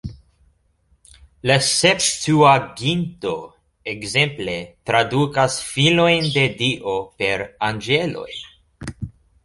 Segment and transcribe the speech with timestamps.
[1.49, 3.35] La Septuaginto,
[3.93, 4.57] ekzemple,
[4.91, 8.31] tradukas "filojn de Dio" per "anĝeloj".